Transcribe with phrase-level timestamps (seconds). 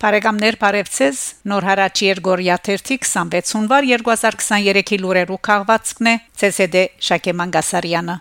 [0.00, 1.18] Բարեկամներ բարևձեզ
[1.50, 6.14] Նոր հարաճ Երգորիա 26 հունվար 2023-ի լուրերու քաղվածքն է
[6.48, 8.14] ՑՍԴ Շակե Մանգասարյանը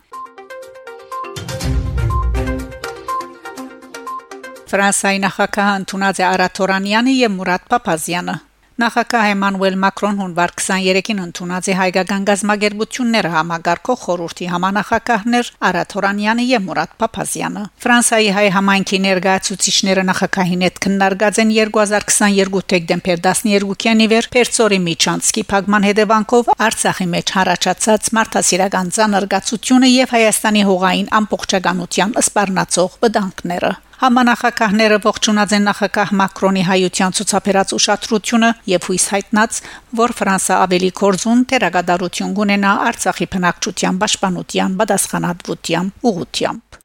[4.74, 8.36] Ֆրանսիայի նախագահ Անտոնազե Արաթորանյանը եւ Մուրադ Փափազյանը
[8.80, 16.94] Նախագահ Էմանուել Մակրոն հունվար 23-ին ընդունած է հայկական գազམ་ագերբությունները համագարկող խորհրդի համանախագահներ Արաթորանյանը եւ Մուրադ
[17.04, 25.44] Փափազյանը։ Ֆրանսիայի հայ համայնքի ներկայացուցիչները նախագահին հետ քննարկած են 2022 դեկտեմբեր 12-ին իվեր Պերցորի Միչանսկի
[25.52, 35.54] փակման հետևանքով Արցախի մեջ հարաճած մարդասիրական ցանրգացությունը եւ Հայաստանի հողային ամբողջականության սպառնացող վտանգները։ Համանախագահները ողջունած
[35.58, 39.60] են նախագահ Մակրոնի հայության ցուցաբերած ուշադրությունը եւ հույս հայտնած,
[40.00, 46.80] որ Ֆրանսա ավելի կորզուն թերագադարություն կունենա Արցախի բնակչության պաշտպանության պատասխանատվության ուղղությամբ։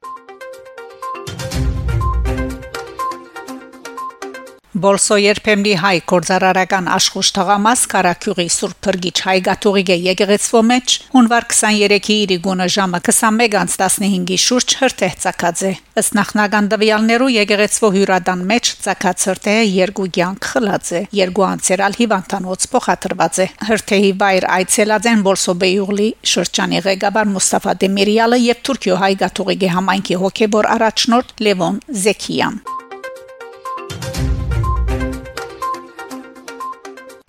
[4.75, 12.17] Բոլսո երբեմնի հայ կորզարարական աշխուժ թղամաս Կարաքյուղի Սուրբ Փրկիչ հայ գաթողիկե եկեղեցվո մեջ հունվար 23-ի
[12.25, 15.73] իրիգոնը ժամը 21:15-ի շուրջ հրթեհ ցակած է
[16.03, 22.69] ըստ նախնական դվյալներու եկեղեցվո հյուրադան մեջ ցակած հրթեհը երկու կյանք խլած է երկու անցերալ հիվանդանոց
[22.75, 29.15] փոխադրված է հրթեհի վայր այցելած են Բոլսո Բեյուղլի շրջանի ղեկավար Մուստաֆա Դեմիրյալը եւ Թուրքիո հայ
[29.23, 32.65] գաթողիկե համայնքի հոգեբոր առաջնորդ Լևոն Զեքիյան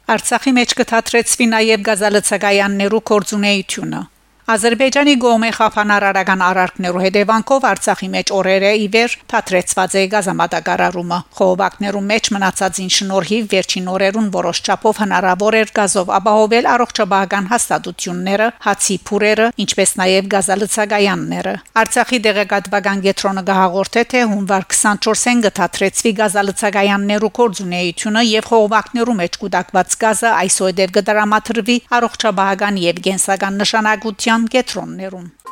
[0.05, 4.01] Արցախի մեջ կթատրեցվի նաև գազալցակայաններու կորձունեությունը
[4.45, 12.91] Ադրբեջանի գոմե խափանարարական արարքներու հետևանքով Արցախի մեջ օրերը իվեր թատրեցված է գազամատակարարումը։ Խողովակներու մեջ մնացածին
[12.95, 20.29] շնորհիվ վերջին օրերուն որոշ չափով հնարավոր էր գազով ապահովել առողջապահական հաստատությունները, հացի փուրերը, ինչպես նաև
[20.35, 29.99] գազալցակայանները։ Արցախի դեղեկատվական կենտրոնը գահաղորդե թե հունվար 24-ին գթատրեցվի գազալցակայաններու կորձունեությունը եւ խողովակներու մեջ կուտակված
[30.05, 35.44] գազը այսօդև կդրամատրվի առողջապահական եւ գենսական նշանակության Հայաստան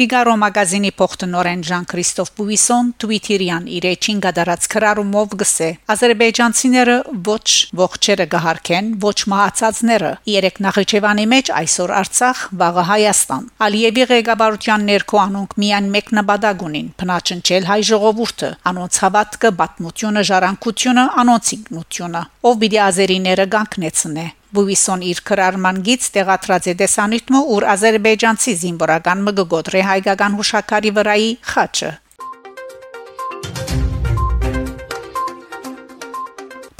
[0.00, 5.68] Ֆիգարո մագազինի փոխտնօրեն Ժան-Քրիստոֆ Բուիսոն Twitter-յան իր էջին գդարած քրարումով գսե.
[5.94, 6.94] Ադրբեջանցիները
[7.26, 7.48] ոչ
[7.80, 15.54] ողջերը գահարքեն ոչ մահացածները երեք Նախիջևանի մեջ այսօր Արցախ վաղը Հայաստան Ալիևի ղեկավարության ներքո անոնք
[15.60, 22.84] միայն մեկ նպատակ ունին փնաչնչել հայ ժողովուրդը անոնց հավատքը բացմությունը ժառանգությունը անոնց ինքնությունը ով պիտի
[22.88, 30.94] ազերիները գանքնեցնե Բուվիսոն իր քրարման գից տեղադրած է դեսանյութը, ուր ազերբայջանցի զինվորական մգգոտրե հայկական հուշակարի
[31.00, 31.92] վրայի խաչը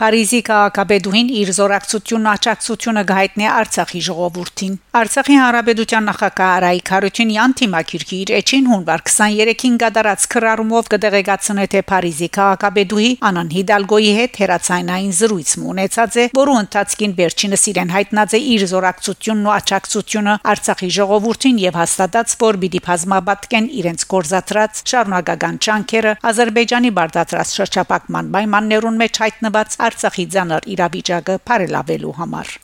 [0.00, 8.20] Փարիզի քաղաքապետուհին իր զորակցությունն ու աջակցությունը գայտնի Արցախի ժողովրդին։ Արցախի հանրապետության նախագահ Արայիկ Հարությունյան թիմակիրքի
[8.20, 15.52] իր էջին հունվար 23-ին գդարած քրարումով կդեղեկացնե թե Փարիզի քաղաքապետուհի Անան Հիդալգոյի հետ հերացայնային զրույց
[15.60, 21.78] ունեցած է, որու ընթացքին վերջինս իրեն հայտնած է իր զորակցությունն ու աջակցությունը Արցախի ժողովրդին եւ
[21.80, 30.24] հաստատած, որ պիտի բազմաբատկեն իրենց կորզատրած շարունակական ճանկերը Ադրբեջանի բարդատրած շրջապակման պայմաններուն մեջ հայտնված Արցախի
[30.36, 32.58] ցաներ իրավիճակը բարելավելու համար։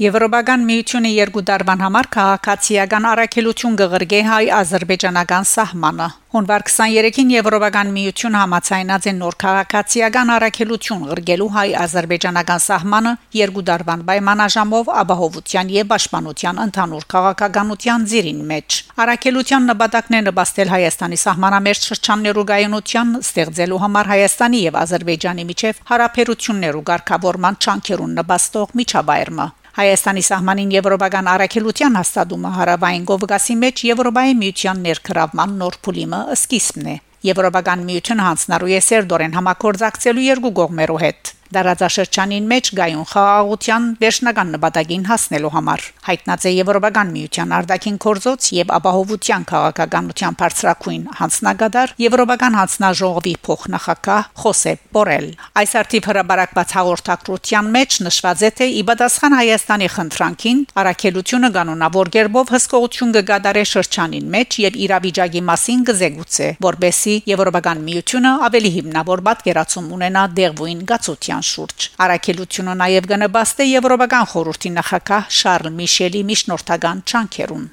[0.00, 9.08] Եվրոպական միությունը երկու դարվան համար քաղաքացիական առաքելություն կղրգե հայ-ադրբեջանական սահմանը Հունվար 23-ին Եվրոպական միությունը համաձայնած
[9.10, 18.06] է նոր քաղաքացիական առաքելություն ղրգելու հայ-ադրբեջանական սահմանը երկու դարվան պայմանաժամով ապահովության եւ պաշտպանության ընդհանուր քաղաքականության
[18.16, 25.50] ծիրին մեջ։ Առաքելության նպատակն է նպաստել Հայաստանի սահմանամերձ շրջաններու գայունության ստեղծելու համար Հայաստանի եւ Ադրբեջանի
[25.52, 34.34] միջև հարաբերություններու ղեկավարման չանքերուն նպաստող միջավայրը։ Հայաստանի սահմանին եվրոպական առաքելության հաստատումը հարավային Կովկասի մեջ Եվրոպայի
[34.42, 36.96] միության ներքրավման նոր փուլիմը սկիզբն է։
[37.32, 45.04] Եվրոպական միությունը հանձնարարու է սերդորեն համակորձակցելու երկու կողմերու հետ դարաձաշրջանին մեջ գայուն խաղաղության վերջնական նպատակին
[45.08, 53.34] հասնելու համար հայտնած է Եվրոպական միության արտաքին կորզոց եւ ապահովության քաղաքականության բարձրակույն հանձնագետար Եվրոպական հանձնաժողովի
[53.48, 55.28] փոխնախագահ Խոսեփ Բորել
[55.62, 62.52] այս արդիվ հրաբարակված հաղորդակցության մեջ նշված է թե ի պատասխան Հայաստանի խնդրանքին առաքելությունը կանոնավոր գերբով
[62.56, 70.22] հսկողություն կգադարե շրջանին մեջ եւ իրավիճակի մասին կզեկուցե որբեսի Եվրոպական միությունը ավելի հիմնավոր պատկերացում ունենա
[70.38, 77.64] դեղույն գացության Հայաստան շուրջ։ Արաքելությունը նաև կնպաստե Եվրոպական խորհրդի նախագահ Շարլ Միշելի միջնորդական ճանկերուն։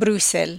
[0.00, 0.52] Բրյուսել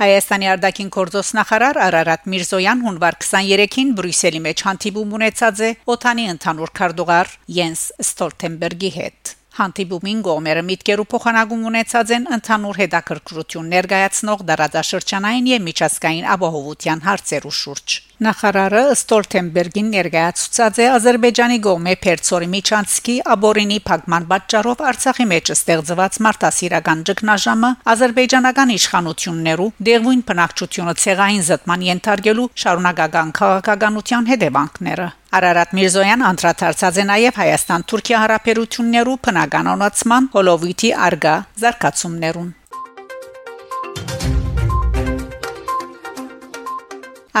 [0.00, 6.72] Հայաստանի արտաքին գործոստ նախարար Արարատ Միրզոյան հունվար 23-ին Բրյուսելի մեջ հանդիպում ունեցած է օթանի ընդհանուր
[6.80, 15.66] քարտուղար Յենս Ստոլտենբերգի հետ Հանդիպումին գոմերը միտքերու փոխանակում ունեցած են ընդհանուր հետաքրքրություն ներկայացնող դարաձաշրջանային եւ
[15.70, 24.82] միջազգային ապահովության հարցերու շուրջ։ Նախարարը Ստոլտենբերգին ներկայացուցած է Ադրբեջանի գոմե Պերցորի Միչանսկի աբորինի փակման պատճառով
[24.90, 35.08] Արցախի մեջ ստեղծված մարտահրավերական ճգնաժամը ադրբեջանական իշխանություններու դեղույն բնակչությունը ցեղային զտման ենթարկելու շարունակական քաղաքականության հետևանքները
[35.30, 42.48] Արարատ Միրզոյան անդրադարձած է նաև Հայաստան-Թուրքիա հարաբերություններու բնականոնացման հոլովիթի արգա զարգացումներուն։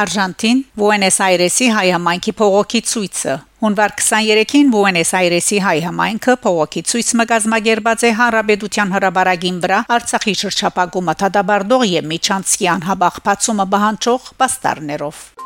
[0.00, 3.34] Արժանտին Բուենես Այրեսի հայ համայնքի փողոքի ցույցը
[3.64, 11.18] Հունվար 23-ին Բուենես Այրեսի հայ համայնքը փողոքի ցույց մգազմագերբած է Հանրապետության հրաբարագին վրա Արցախի շրջապագումը
[11.26, 15.39] դադարդող եւ Միչանցկի անհաբախ բացումը բանջող պաստառներով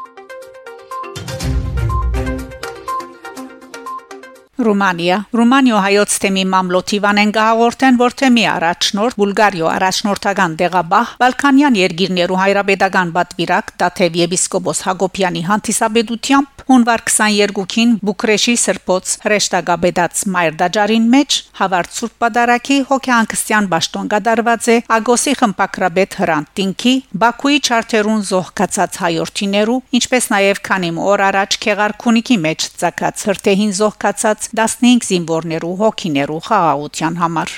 [4.64, 13.14] Ռումանիա Ռումանիո հայոց թեմի մամլոթիվանեն գահորտեն որ թեմի առաջնորդ Բուլգարիո առաջնորդական դեղաբահ Բալկանյան երկիրներու հայրապետական
[13.18, 22.14] բատվիրակ Տաթև եպիսկոպոս Հակոբյանի հանդիսաբեդությամբ հունվար 22-ին Բուկրեշի Սրբոց հրեշտակաբեդած Մայր դաջարին մեջ հավարտ Սուրբ
[22.24, 26.94] Պատարագի հոգեանքստյան ճաշտոն կդարված է Ագոսի խմպակրաբեդ Հրանտ Տինքի
[27.24, 35.06] Բաքուի չարթերուն զոհկացած հայորտիներու ինչպես նաև քանի օր առաջ Քեղարքունիքի մեջ ցակած հրթեհին զոհկացած 15
[35.12, 37.56] զինվորներու հոգիներու խաղաղության համար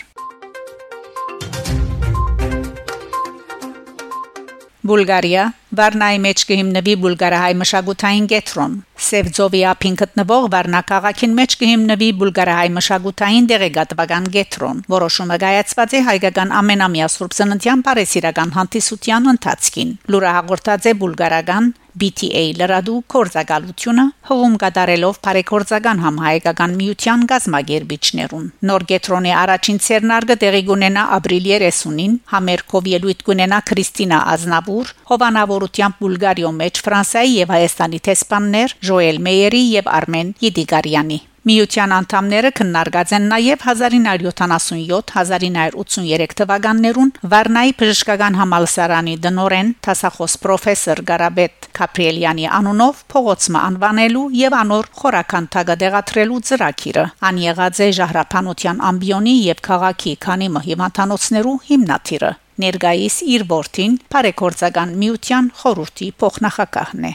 [4.86, 5.44] Բուլղարիա
[5.78, 8.74] Վարնայի մեջ կհիմնվի բուլղարահայ մշակութային կենտրոն
[9.06, 16.54] Սևձովի ափին գտնվող Վարնա քաղաքին մեջ կհիմնվի բուլղարահայ մշակութային դեղեկատվական կենտրոն որոշումը կայացված է հայկական
[16.60, 25.20] ամենամյա սուրբ ծննդյան բարեսիրական հանդիսության ընթացքին լուրը հաղորդած է բուլղարական BTA լրադու կորզակալությունը հողում կատարելով
[25.26, 33.60] բարեգործական համահայկական միության գազագերբիչներուն նոր գետրոնի առաջին ցերնարգը տեղի կունենա ապրիլի 30-ին համերկով ելույթ կունենա
[33.70, 41.92] Քրիստինա Ազնավուր հովանավորությամբ Բուլղարիո մեջ Ֆրանսիայի եւ Հայաստանի տեսփաններ Ժոել Մեյերի եւ Արմեն Յիդիգարյանի Միության
[41.94, 53.04] անդամները քննարկած են նաև 1977-1983 թվականներուն Վարնայի բժշկական համալսարանի դնորեն տասախոս պրոֆեսոր Գարաբետ Կապրիելյանի անունով
[53.14, 60.16] փողոցը անվանելու եւ անոր խորական թագը դեղատրելու ծրագիրը ան եղած է Ժահրափանության ամբիոնի եւ քաղաքի
[60.26, 62.32] քանի մհիմանտանոցներու հիմնադիրը
[62.66, 67.12] ներգայիս իր ворթին բարեգործական միության խորհրդի փոխնախակահն է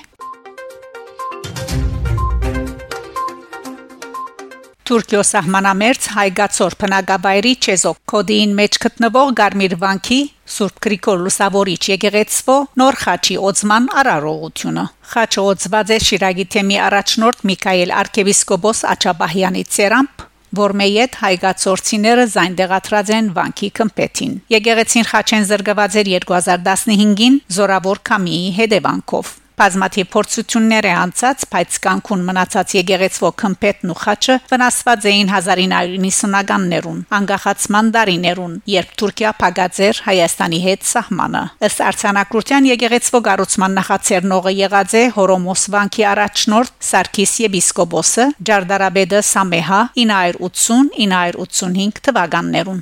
[4.90, 10.18] Թուրքիո սահմանամերձ հայգացոր փնագաբայրի Չեզոկ կոդին մեջ գտնվող Գարմիր վանքի
[10.56, 17.96] Սուրբ Գրիգոր Լուսավորիչ եկեղեցվո նոր խաչի օծման արարողությունը խաչը օծված է Շիրագի թեմի առաջնորդ Միքայել
[18.02, 26.10] arczepiskopos Աչաբահյանի ցերամփ որ մեյետ հայգացորցիները զայն դեղատրած են վանքի կմպետին։ Եկեղեցին խաչեն զրկված էր
[26.18, 34.36] 2015-ին զորավոր կամիի հետևանքով։ Բազմաթիվ փորձություններ է անցած, բայց կանքուն մնացած եկեղեցվո քմպետն ու խաչը
[34.52, 43.78] վնասված էին 1990-ականներուն, անկախացման դարիներուն, երբ Թուրքիա փակաձեր Հայաստանի հետ սահմանը։ Ըստ արցանակրության եկեղեցվո գառուցման
[43.82, 52.82] նախաձեռնողը եղած է Հորոմոս վանքի առաջնորդ Սարգիս եպիսկոպոսը Ջարդարաբեդը Սամեհա 980-985 թվականներուն։